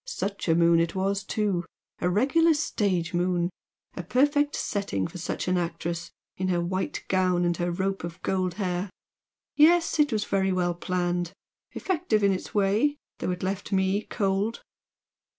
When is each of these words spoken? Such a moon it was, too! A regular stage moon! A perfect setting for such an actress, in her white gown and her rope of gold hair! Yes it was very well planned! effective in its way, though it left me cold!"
Such 0.07 0.47
a 0.47 0.55
moon 0.55 0.79
it 0.79 0.95
was, 0.95 1.23
too! 1.23 1.63
A 1.99 2.09
regular 2.09 2.55
stage 2.55 3.13
moon! 3.13 3.51
A 3.95 4.01
perfect 4.01 4.55
setting 4.55 5.05
for 5.05 5.19
such 5.19 5.47
an 5.47 5.59
actress, 5.59 6.09
in 6.37 6.47
her 6.47 6.59
white 6.59 7.05
gown 7.07 7.45
and 7.45 7.55
her 7.57 7.69
rope 7.69 8.03
of 8.03 8.19
gold 8.23 8.55
hair! 8.55 8.89
Yes 9.55 9.99
it 9.99 10.11
was 10.11 10.25
very 10.25 10.51
well 10.51 10.73
planned! 10.73 11.33
effective 11.73 12.23
in 12.23 12.31
its 12.33 12.51
way, 12.55 12.97
though 13.19 13.29
it 13.29 13.43
left 13.43 13.71
me 13.71 14.01
cold!" 14.05 14.63